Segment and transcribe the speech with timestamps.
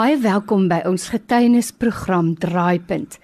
[0.00, 3.18] Baie welkom by ons getuienisprogram Draaipunt.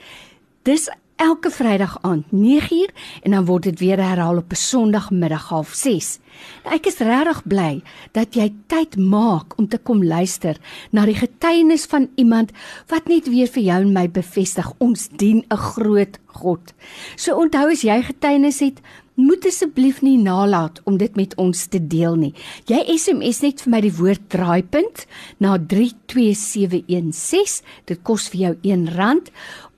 [0.69, 2.91] Dis elke Vrydag aand 9uur
[3.23, 6.21] en dan word dit weer herhaal op 'n Sondagmiddag 06:30.
[6.65, 10.57] Nou, ek is regtig bly dat jy tyd maak om te kom luister
[10.93, 12.53] na die getuienis van iemand
[12.91, 16.75] wat net weer vir jou en my bevestig ons dien 'n groot God.
[17.17, 18.81] So onthou as jy getuienis het,
[19.17, 22.35] moet asseblief nie nalat om dit met ons te deel nie.
[22.69, 25.07] Jy SMS net vir my die woord draaipunt
[25.41, 27.65] na 32716.
[27.89, 29.25] Dit kos vir jou R1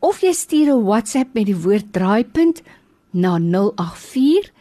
[0.00, 2.62] of jy stuur 'n WhatsApp met die woord draaipunt
[3.12, 4.52] na 084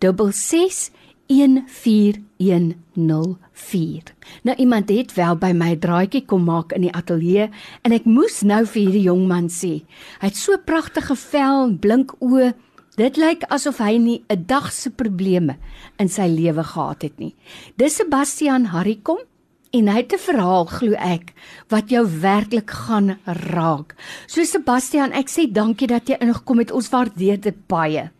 [0.00, 0.90] 66
[1.26, 4.02] 14104.
[4.42, 7.50] Nou iemand het wel by my draaitjie kom maak in die ateljee
[7.82, 9.82] en ek moes nou vir hierdie jong man sê.
[10.20, 12.52] Hy het so pragtige vel en blink oë
[13.00, 15.56] Dit lyk asof hy nie 'n dag se probleme
[15.98, 17.34] in sy lewe gehad het nie.
[17.76, 19.18] Dis Sebastian Harrikom
[19.72, 21.32] en hy het 'n verhaal glo ek
[21.68, 23.94] wat jou werklik gaan raak.
[24.26, 26.70] So Sebastian, ek sê dankie dat jy ingekom het.
[26.70, 28.10] Ons waardeer dit baie.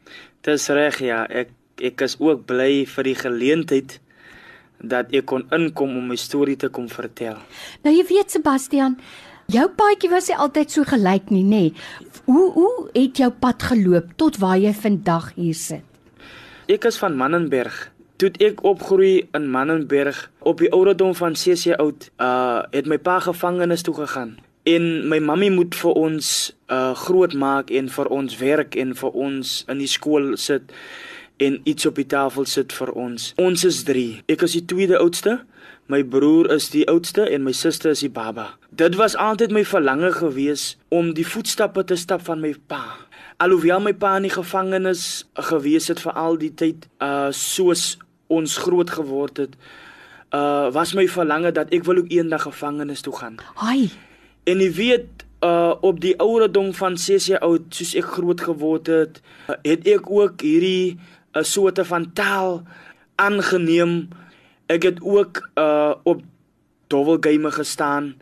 [0.40, 1.50] Dis reg ja, ek
[1.82, 3.98] ek is ook bly vir die geleentheid
[4.82, 7.38] dat ek kon inkom om my storie te kom vertel.
[7.86, 8.96] Nou jy weet Sebastian,
[9.52, 11.64] jou paadjie was nie altyd so gelyk nie, nê?
[12.26, 15.86] Hoe hoe het jou pad geloop tot waar jy vandag hier sit?
[16.70, 17.88] Ek is van Mannenberg.
[18.22, 22.98] Toe ek opgroei in Mannenberg op die ouderdom van 6 jaar oud, uh het my
[22.98, 24.36] pa gevangenis toe gegaan.
[24.62, 26.28] En my mammie moet vir ons
[26.70, 30.70] uh groot maak en vir ons werk en vir ons in die skool sit
[31.42, 33.32] en iets op die tafel sit vir ons.
[33.40, 34.22] Ons is 3.
[34.30, 35.40] Ek is die tweede oudste.
[35.90, 38.52] My broer is die oudste en my suster is die baba.
[38.70, 42.84] Dit was altyd my verlange gewees om die voetstappe te stap van my pa.
[43.42, 47.96] Alhoewel my pa in die gevangenis gewees het vir al die tyd, uh soos
[48.32, 49.58] ons groot geword het,
[50.32, 53.40] uh was my verlange dat ek wil ook eendag gevangenis toe gaan.
[53.60, 53.90] Haai.
[54.46, 58.86] En jy weet uh op die ouderdom van 6 jaar oud, soos ek groot geword
[58.92, 59.18] het,
[59.50, 61.00] uh, het ek ook hierdie
[61.32, 62.62] 'n soorte van taal
[63.14, 64.08] aangeneem
[64.66, 66.22] ek het ook uh op
[66.86, 68.16] dobbelgame gestaan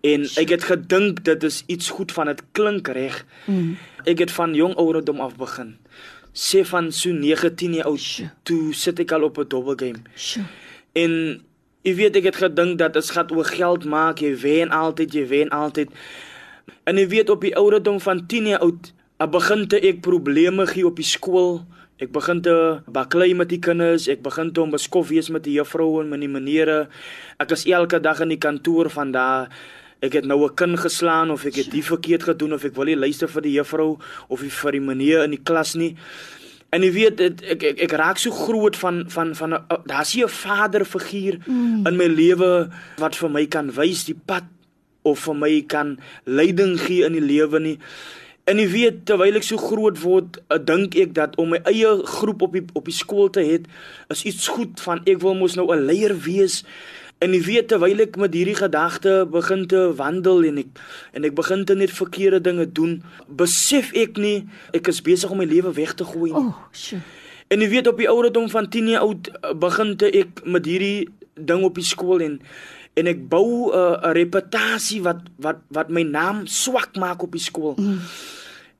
[0.00, 3.24] en ek het gedink dit is iets goed van dit klink reg.
[3.44, 3.76] Mm.
[4.04, 5.76] Ek het van jong ouderdom af begin.
[6.32, 8.08] Sê van so 19 jaar oud
[8.42, 10.02] toe sit ek al op 'n dobbelgame.
[10.92, 11.42] En
[11.82, 15.26] jy weet ek het gedink dat dit gaan oor geld maak, jy wen altyd, jy
[15.26, 15.90] wen altyd.
[16.84, 18.92] En jy weet op die ouderdom van 10 jaar oud,
[19.30, 21.64] begin ek probleme gee op die skool.
[22.00, 22.54] Ek begin te
[22.88, 26.30] baklei met die kinders, ek begin te onbeskof wees met die juffroue en met die
[26.30, 26.88] menere.
[27.42, 29.52] Ek is elke dag in die kantoor van daar.
[30.02, 32.84] Ek het nou 'n kind geslaan of ek het die verkeerd gedoen of ek wil
[32.84, 33.98] nie luister vir die juffrou
[34.28, 35.96] of vir die meneer in die klas nie.
[36.72, 39.50] En jy weet dit ek, ek ek raak so groot van van van
[39.84, 41.86] daar's hier 'n vaderfiguur mm.
[41.86, 44.44] in my lewe wat vir my kan wys die pad
[45.02, 47.78] of vir my kan leiding gee in die lewe nie.
[48.50, 51.92] En jy weet terwyl ek so groot word, uh, dink ek dat om my eie
[52.16, 53.60] groep op die op die skool te hê,
[54.10, 56.64] is iets goed van ek wil mos nou 'n leier wees.
[57.22, 60.70] En jy weet terwyl ek met hierdie gedagte begin te wandel en ek
[61.14, 65.38] en ek begin te net verkeerde dinge doen, besef ek nie ek is besig om
[65.38, 66.50] my lewe weg te gooi nie.
[66.50, 66.98] Oh, sjoe.
[67.48, 70.66] En jy weet op die ouderdom van 10 jaar oud uh, begin te ek met
[70.66, 72.40] hierdie ding op die skool en
[72.94, 77.40] en ek bou 'n uh, reputasie wat wat wat my naam swak maak op die
[77.40, 77.74] skool.
[77.76, 78.00] Mm.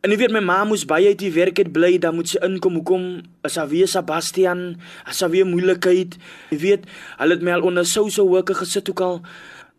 [0.03, 2.41] En jy weet my ma moes baie uit die werk het bly, dan moet sy
[2.43, 2.75] inkom.
[2.75, 4.83] Hoekom is haar weer Sebastian?
[5.06, 6.17] As haar weer moeilikheid.
[6.50, 6.89] Jy weet,
[7.21, 9.21] hulle het my al onder social worker gesit ook al.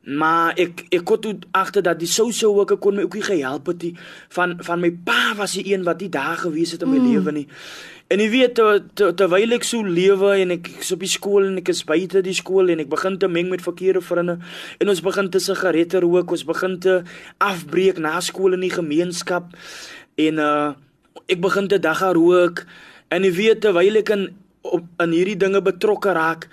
[0.03, 3.69] Maar ek ek kon toe agter dat die social worker kon my ook nie gehelp
[3.71, 3.93] het nie.
[4.35, 7.11] Van van my pa was die een wat die dae gewees het in my mm.
[7.11, 7.47] lewe nie.
[8.11, 8.59] En jy weet
[8.99, 12.35] terwyl ek so lewe en ek is op die skool en ek is buite die
[12.35, 14.35] skool en ek begin te meng met verkeerde vriende
[14.83, 16.99] en ons begin te sigarette rook, ons begin te
[17.41, 19.55] afbreek na skool in die gemeenskap
[20.19, 20.73] en uh
[21.31, 22.65] ek begin te dagga rook
[23.13, 24.25] en jy weet terwyl ek in
[24.67, 26.49] op in hierdie dinge betrokke raak,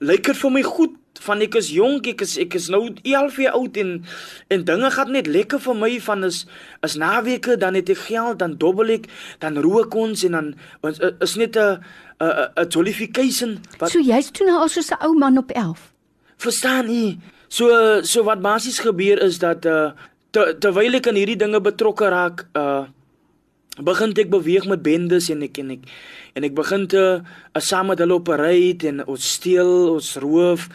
[0.00, 3.38] lyk dit vir my goed van ek is jonk, ek is ek is nou 11
[3.42, 3.92] jaar oud en
[4.52, 6.44] en dinge gaan net lekker vir my van is
[6.86, 9.08] is naweke dan het ek geld dan dobbel ek
[9.44, 10.48] dan rook ons en dan
[10.82, 11.80] ons is net 'n
[12.20, 15.92] 'n 'n jollification wat So jy's toe nou al so 'n ou man op 11.
[16.36, 17.18] Verstaan jy?
[17.48, 19.92] So so wat basies gebeur is dat uh
[20.30, 22.86] ter, terwyl ek aan hierdie dinge betrokke raak uh
[23.76, 25.82] begin ek beweeg met bendes en ek en ek
[26.36, 30.68] en ek begin te uh, saam met hulle operate en ons steel, ons roof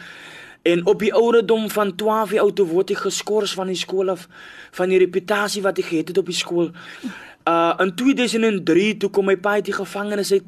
[0.62, 4.28] En op die ouderdom van 12 jaar oud word hy geskort van die skool af
[4.70, 6.70] van die reputasie wat hy gehad het op die skool.
[7.48, 10.46] Uh in 2003 toe kom my pa uit die gevangenis uit.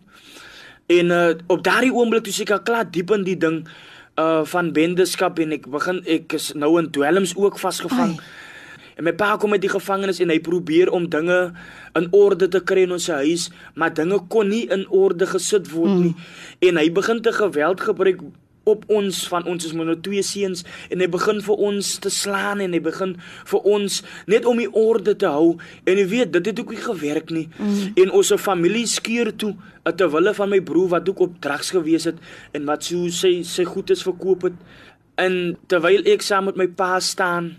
[0.86, 3.64] En uh op daardie oomblik toe seker klaar diep in die ding
[4.14, 8.14] uh van bendeskap en ek begin ek is nou in dwelms ook vasgevang.
[8.18, 8.42] Ai.
[8.94, 11.38] En my pa kom uit die gevangenis en hy probeer om dinge
[11.98, 15.90] in orde te kry in ons huis, maar dinge kon nie in orde gesit word
[15.90, 16.02] mm.
[16.04, 16.68] nie.
[16.70, 18.22] En hy begin te geweld gebruik
[18.64, 22.12] op ons van ons is maar nou twee seuns en hy begin vir ons te
[22.12, 23.14] slaan en hy begin
[23.50, 24.00] vir ons
[24.30, 25.56] net om die orde te hou.
[25.84, 27.48] En jy weet dit het ook nie gewerk nie.
[27.58, 27.92] Mm.
[28.04, 29.54] en ons se familie skeur toe
[29.98, 32.20] terwyl van my broer wat ook op drugs gewees het
[32.56, 34.56] en wat so sy sy goed is verkoop het.
[35.20, 37.52] En terwyl ek saam met my pa staan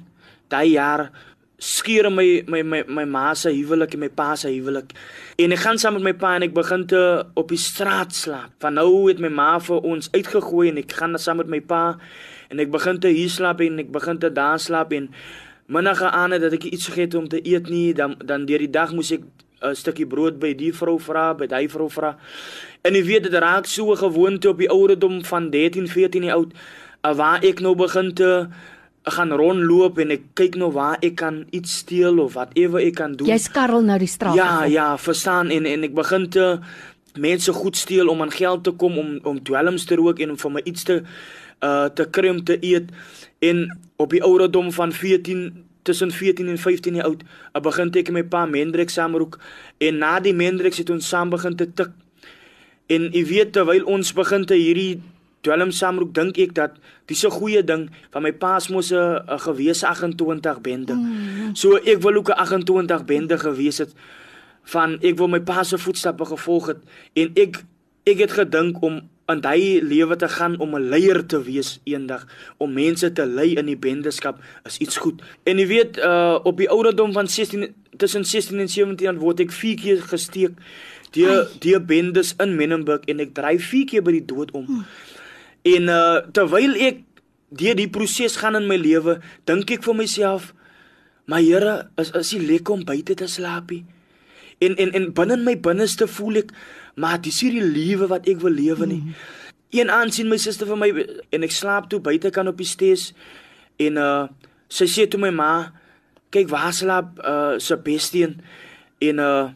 [0.50, 1.10] daai jaar
[1.58, 4.92] skeur my my my my ma se huwelik en my pa se huwelik.
[5.38, 7.02] En ek gaan saam met my pa en ek begin te
[7.34, 8.52] op die straat slaap.
[8.60, 11.98] Van nou het my ma vir ons uitgegooi en ek gaan saam met my pa
[12.50, 15.10] en ek begin te hier slaap en ek begin te daar slaap en
[15.66, 18.94] minnige aande dat ek iets vergeet om te eet nie, dan dan deur die dag
[18.94, 19.24] moes ek
[19.66, 22.18] 'n stukkie brood by die vrou vra, by daai vrou vra.
[22.84, 26.54] En jy weet dit raak so gewoonte op die ouderdom van 13, 14 jaar oud
[27.02, 28.48] waar ek nou begin te
[29.06, 32.98] ek gaan rondloop en ek kyk nou waar ek kan iets steel of whatever ek
[32.98, 33.30] kan doen.
[33.30, 34.38] Jy skarrel nou die straat.
[34.38, 34.70] Ja, af.
[34.74, 36.48] ja, verstaan en en ek begin te
[37.16, 40.40] mense goed steel om aan geld te kom om om dwelms te rook en om
[40.42, 41.04] vir my iets te
[41.64, 42.90] uh te kry om te eet
[43.46, 43.70] en
[44.02, 47.22] op die ouderdom van 14 tussen 14 en 15 jaar oud,
[47.54, 49.38] ek begin ek met my pa Mendrik saamroek
[49.78, 51.94] en na die Mendrik het ons saam begin te tik.
[52.90, 55.02] En jy weet terwyl ons begin te hierdie
[55.46, 59.88] dwelm saamroek dink ek dat dis 'n goeie ding van my paas mos 'n gewese
[59.88, 60.94] 28 bende.
[60.94, 61.56] Mm.
[61.56, 63.94] So ek wil ook 'n 28 bende gewees het
[64.64, 66.82] van ek wil my pa se voetstappe gevolg het
[67.14, 67.64] en ek
[68.06, 72.28] ek het gedink om in daai lewe te gaan om 'n leier te wees eendag
[72.58, 75.22] om mense te lei in die bendeskap is iets goed.
[75.44, 79.52] En jy weet uh op die ouderdom van 16 tussen 16 en 17 word ek
[79.52, 80.52] 4 keer gesteek
[81.12, 84.66] deur deur bendes in Menenberg en ek dryf 4 keer by die dood om.
[84.68, 84.86] Mm.
[85.66, 87.02] En uh terwyl ek
[87.56, 89.18] deur die proses gaan in my lewe,
[89.50, 90.52] dink ek vir myself,
[91.32, 93.82] my Here, is is dit lekker om buite te slaap nie?
[94.62, 96.54] En en en binne my binneste voel ek,
[96.96, 99.02] maar dis hierdie lewe wat ek wil lewe nie.
[99.02, 99.16] Mm.
[99.76, 100.92] Een aand sien my suster vir my
[101.34, 103.10] en ek slaap toe buite kan op die stees
[103.82, 104.28] en uh
[104.70, 105.72] sy sê toe my ma,
[106.34, 108.38] kyk waar slaap uh Sebastian
[109.02, 109.50] en uh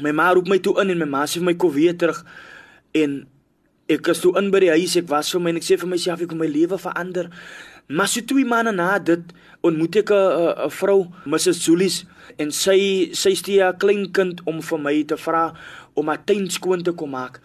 [0.00, 2.24] my ma roep my toe in en my ma sê vir my kom weer terug
[2.96, 3.20] en
[3.90, 5.90] Ek was toe in by die huis, ek was vir my en ek sê vir
[5.90, 7.26] myself ek wil my lewe verander.
[7.90, 9.32] Maar so twee maande na dit
[9.66, 11.58] ontmoet ek 'n vrou, Mrs.
[11.66, 12.04] Julies,
[12.38, 15.54] en sy sy steek 'n klein kind om vir my te vra
[15.94, 17.40] om haar tuin skoon te kom maak.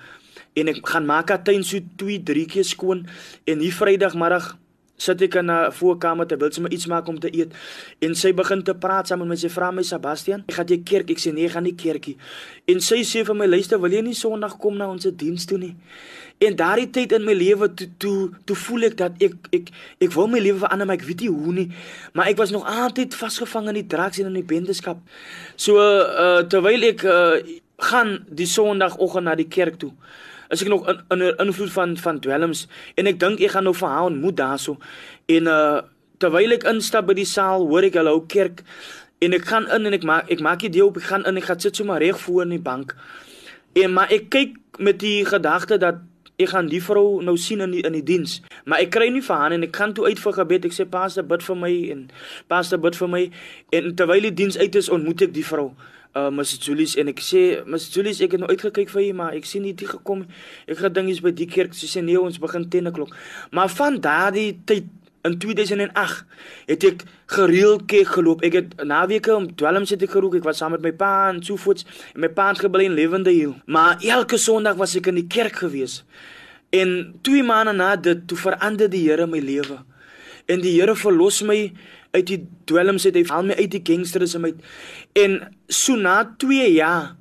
[0.55, 3.07] En ek gaan maak haar tuin so 2, 3 keer skoon
[3.47, 4.55] en hier Vrydagmiddag
[4.97, 7.51] sit ek in 'n voorkamer terwyl sy my iets maak om te eet
[8.01, 9.35] en sy begin te praat saam met my.
[9.35, 11.09] Sy vra my Sebastian ek gaan jy kerk?
[11.11, 12.17] Ek sê nee gaan nie kerkie.
[12.67, 15.57] En sy sê vir my luister wil jy nie Sondag kom na ons diens toe
[15.57, 15.75] nie?
[16.39, 19.69] En daardie tyd in my lewe toe toe toe voel ek dat ek ek
[19.99, 21.69] ek wil my lewe verander maar ek weet nie hoe nie.
[22.13, 24.97] Maar ek was nog altyd vasgevang in die drugs en in die bendeskap.
[25.55, 27.39] So uh, terwyl ek uh,
[27.77, 29.91] gaan die Sondagoggend na die kerk toe
[30.49, 32.65] is ek nog in in invloed van van dwelms
[32.95, 34.77] en ek dink ek gaan nou vir haar ontmoet daarso.
[35.25, 35.81] En uh
[36.17, 38.63] terwyl ek instap by die saal hoor ek hulle ou kerk.
[39.19, 41.37] En ek gaan in en ek maak ek maak die deel op ek gaan in
[41.41, 42.95] ek gaan sit sommer reg voor in die bank.
[43.75, 45.99] En maar ek kyk met die gedagte dat
[46.39, 48.41] ek gaan die vrou nou sien in die in die diens.
[48.65, 50.69] Maar ek kry nie vir haar en ek gaan toe uit vir gebed.
[50.69, 52.07] Ek sê pastor bid vir my en
[52.51, 53.23] pastor bid vir my.
[53.75, 55.73] En terwyl die diens uit is ontmoet ek die vrou
[56.15, 59.35] uh Mrs Julius en ek sê Mrs Julius ek het nou uitgekyk vir u maar
[59.35, 60.23] ek sien nie dit gekom
[60.71, 63.11] ek gaan ding is by die kerk sy sê nee ons begin 10 o'clock.
[63.51, 64.87] Maar van daardie tyd
[65.25, 66.23] in 2008
[66.69, 67.03] het ek
[67.33, 68.43] gereeld kerk geloop.
[68.45, 71.41] Ek het naweke om 12 sit ek geroek ek was saam met my pa en
[71.43, 73.57] so voets en my pa het gebly in Lewende Hill.
[73.65, 76.03] Maar elke sonderdag was ek in die kerk gewees.
[76.71, 79.81] En twee maande na dit toe verander die Here my lewe
[80.45, 81.59] en die Here verlos my
[82.15, 84.67] uit die dwelms uit hy haal my uit die gangsterisme uit.
[85.19, 87.15] En so na 2 jaar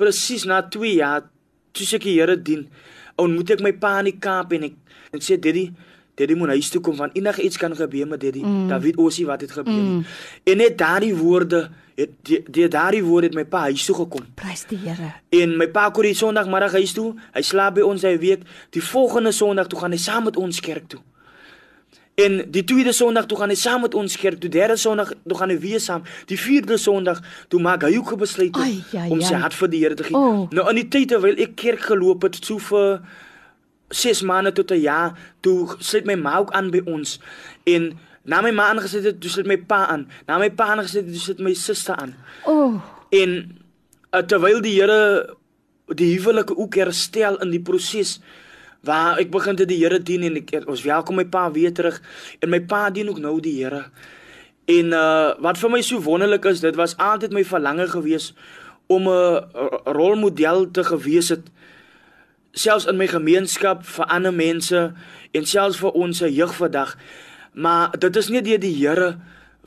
[0.00, 1.28] presies na 2 jaar
[1.76, 2.66] toe ek die Here dien
[3.20, 4.76] ontmoet ek my pa in die Kaap en ek
[5.14, 5.70] en sê daddy
[6.20, 8.42] daddy moet huis toe kom want enige iets kan gebeur met daddy.
[8.44, 8.66] Mm.
[8.70, 10.02] David Osie wat het gebeur mm.
[10.52, 11.68] en net daardie woorde
[12.00, 14.24] het die, die daardie woorde het my pa huis toe gekom.
[14.40, 15.14] Prys die Here.
[15.36, 18.44] En my pa kom die Sondagmiddag huis toe hy slaap by ons hy week
[18.76, 21.00] die volgende Sondag toe gaan hy saam met ons kerk toe
[22.20, 25.36] En die tweede Sondag toe gaan hy saam met ons kerk, die derde Sondag toe
[25.38, 26.04] gaan hy weer saam.
[26.30, 27.22] Die vierde Sondag
[27.52, 30.04] toe maak hy ook 'n besluit ai, ai, om sy hart vir die Here te
[30.04, 30.16] gee.
[30.16, 30.50] Oh.
[30.50, 33.00] Nou in die tyd terwyl ek kerk geloop het, so vir
[33.88, 37.20] 6 maande tot 'n jaar, toe sit my ma ook aan by ons
[37.64, 40.08] en na my ma aangesit het, toe sit my pa aan.
[40.26, 42.14] Na my pa aangesit het, toe sit my suster aan.
[42.44, 42.80] Oh.
[43.10, 43.56] En
[44.12, 45.36] uh, terwyl die Here
[45.94, 48.20] die huwelike ook herstel in die proses
[48.86, 52.00] waar ek begin te die Here dien en ek ons welkom my pa weer terug
[52.40, 53.90] en my pa dien ook nou die Here.
[54.70, 58.32] En uh wat vir my so wonderlik is, dit was altyd my verlange gewees
[58.88, 59.44] om 'n
[59.84, 61.50] rolmodel te gewees het
[62.52, 64.92] selfs in my gemeenskap vir ander mense
[65.32, 66.96] en selfs vir ons jeug vandag.
[67.52, 69.18] Maar dit is nie deur die Here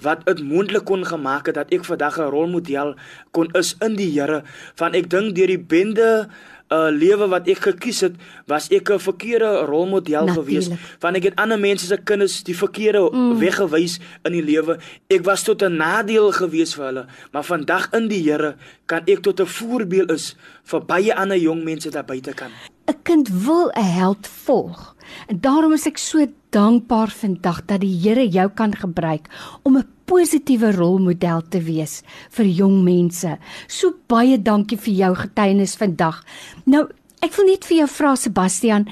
[0.03, 2.95] wat dit moontlik kon gemaak het dat ek vandag 'n rolmodel
[3.31, 4.43] kon is in die Here
[4.75, 6.27] van ek dink deur die bende
[6.69, 8.15] uh, lewe wat ek gekies het,
[8.47, 10.69] was ek 'n verkeerde rolmodel gewees.
[10.99, 13.39] Want ek het ander mense se kinders die verkeerde mm.
[13.39, 14.77] weggewys in die lewe.
[15.07, 18.55] Ek was tot 'n nadeel gewees vir hulle, maar vandag in die Here
[18.85, 22.51] kan ek tot 'n voorbeeld is vir baie ander jong mense daar buite kan.
[22.87, 24.95] 'n Kind wil 'n held volg.
[25.27, 29.29] En daarom is ek so dankbaar vandag dat die Here jou kan gebruik
[29.63, 33.37] om 'n positiewe rolmodel te wees vir jong mense.
[33.67, 36.23] So baie dankie vir jou getuienis vandag.
[36.65, 36.87] Nou,
[37.21, 38.87] ek wil net vir jou vra Sebastian,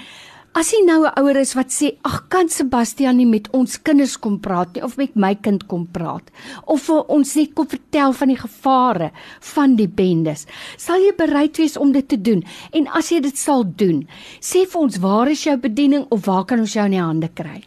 [0.51, 4.17] As jy nou 'n ouer is wat sê, "Ag, kan Sebastian nie met ons kinders
[4.17, 6.29] kom praat nie of met my kind kom praat
[6.67, 10.46] of vir ons net kom vertel van die gevare van die bendes."
[10.77, 12.43] Sal jy bereid wees om dit te doen?
[12.74, 14.05] En as jy dit sal doen,
[14.41, 17.29] sê vir ons, waar is jou bediening of waar kan ons jou in die hande
[17.34, 17.63] kry?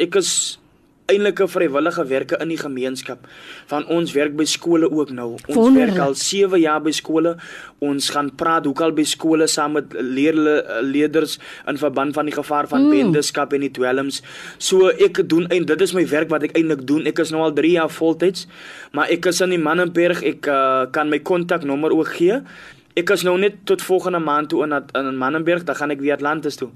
[0.00, 0.58] Ek is
[1.06, 3.26] eintlik 'n vrywillige werke in die gemeenskap.
[3.66, 5.32] Van ons werk by skole ook nou.
[5.32, 5.96] Ons Wonderlijk.
[5.96, 7.36] werk al 7 jaar by skole.
[7.78, 9.84] Ons gaan praat hoekom by skole saam met
[10.82, 12.90] leerders in verband van die gevaar van mm.
[12.90, 14.22] bendeskap en die dwelms.
[14.58, 17.06] So ek doen en dit is my werk wat ek eintlik doen.
[17.06, 18.46] Ek is nou al 3 jaar voltyds,
[18.92, 20.22] maar ek is in die Mannenberg.
[20.22, 22.40] Ek uh, kan my kontaknommer ook gee.
[22.94, 26.14] Ek is nou net tot volgende maand toe in in Mannenberg, dan gaan ek weer
[26.14, 26.70] Atlantis toe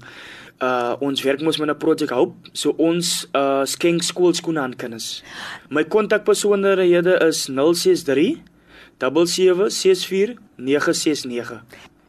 [0.59, 5.23] uh ons werk mos met 'n projek hoop so ons uh skenk skoolskoene aan kinders.
[5.69, 8.41] My kontakpersoonhede is 063
[8.97, 11.63] 7764 969.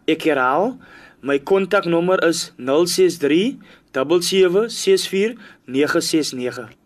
[0.07, 0.79] Ek herhaal,
[1.21, 3.59] my kontaknommer is 063
[3.93, 6.80] 7764 969.